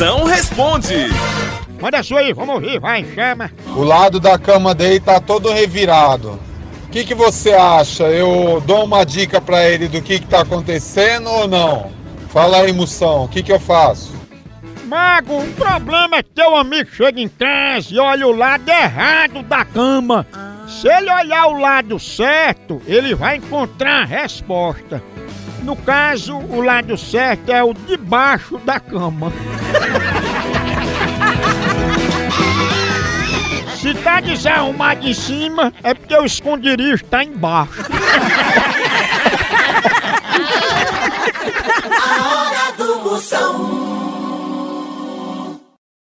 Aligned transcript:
Moção 0.00 0.24
responde. 0.24 0.94
Manda 1.78 2.02
sua 2.02 2.20
aí, 2.20 2.32
vamos 2.32 2.54
ouvir, 2.54 2.80
vai, 2.80 3.04
chama. 3.14 3.50
O 3.76 3.82
lado 3.82 4.18
da 4.18 4.38
cama 4.38 4.74
dele 4.74 4.98
tá 4.98 5.20
todo 5.20 5.52
revirado. 5.52 6.40
O 6.86 6.88
que, 6.88 7.04
que 7.04 7.14
você 7.14 7.52
acha? 7.52 8.04
Eu 8.04 8.62
dou 8.64 8.84
uma 8.86 9.04
dica 9.04 9.42
pra 9.42 9.68
ele 9.68 9.88
do 9.88 10.00
que, 10.00 10.18
que 10.18 10.26
tá 10.26 10.40
acontecendo 10.40 11.28
ou 11.28 11.46
não? 11.46 11.92
Fala 12.30 12.62
aí, 12.62 12.72
moção, 12.72 13.24
o 13.24 13.28
que, 13.28 13.42
que 13.42 13.52
eu 13.52 13.60
faço? 13.60 14.14
Mago, 14.86 15.36
o 15.36 15.52
problema 15.52 16.16
é 16.16 16.22
que 16.22 16.30
teu 16.30 16.56
amigo 16.56 16.88
chega 16.90 17.20
em 17.20 17.28
casa 17.28 17.88
e 17.90 17.98
olha 17.98 18.26
o 18.26 18.34
lado 18.34 18.66
errado 18.70 19.42
da 19.42 19.66
cama. 19.66 20.26
Se 20.66 20.88
ele 20.88 21.12
olhar 21.12 21.46
o 21.48 21.58
lado 21.60 21.98
certo, 21.98 22.80
ele 22.86 23.14
vai 23.14 23.36
encontrar 23.36 24.00
a 24.00 24.06
resposta. 24.06 25.02
No 25.62 25.76
caso, 25.76 26.36
o 26.36 26.60
lado 26.60 26.96
certo 26.96 27.52
é 27.52 27.62
o 27.62 27.72
de 27.72 27.96
baixo 27.96 28.58
da 28.58 28.80
cama. 28.80 29.32
Se 33.76 33.94
tá 33.94 34.20
desarrumado 34.20 35.06
em 35.06 35.14
cima, 35.14 35.72
é 35.82 35.94
porque 35.94 36.14
o 36.14 36.24
esconderijo 36.24 37.04
tá 37.04 37.24
embaixo. 37.24 37.82
A 42.02 42.34
hora 42.34 42.72
do 42.76 42.98
Moção. 43.00 43.79